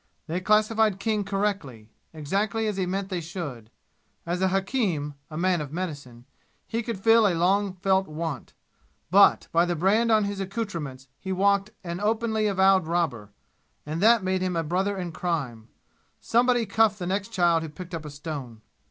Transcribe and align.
They 0.25 0.41
classified 0.41 0.99
King 0.99 1.23
correctly, 1.23 1.91
exactly 2.11 2.65
as 2.65 2.77
he 2.77 2.87
meant 2.87 3.09
they 3.09 3.21
should. 3.21 3.69
As 4.25 4.41
a 4.41 4.47
hakim 4.47 5.13
a 5.29 5.37
man 5.37 5.61
of 5.61 5.71
medicine 5.71 6.25
he 6.65 6.81
could 6.81 6.99
fill 6.99 7.27
a 7.27 7.35
long 7.35 7.73
felt 7.75 8.07
want; 8.07 8.53
but 9.11 9.47
by 9.51 9.65
the 9.65 9.75
brand 9.75 10.11
on 10.11 10.23
his 10.23 10.39
accouterments 10.39 11.07
he 11.19 11.31
walked 11.31 11.69
an 11.83 11.99
openly 11.99 12.47
avowed 12.47 12.87
robber, 12.87 13.31
and 13.85 14.01
that 14.01 14.23
made 14.23 14.41
him 14.41 14.55
a 14.55 14.63
brother 14.63 14.97
in 14.97 15.11
crime. 15.11 15.67
Somebody 16.19 16.65
cuffed 16.65 16.97
the 16.97 17.05
next 17.05 17.31
child 17.31 17.61
who 17.61 17.69
picked 17.69 17.93
up 17.93 18.03
a 18.03 18.09
stone. 18.09 18.63